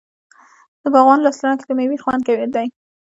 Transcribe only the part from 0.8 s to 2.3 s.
د باغوان لاس تڼاکې د میوې خوند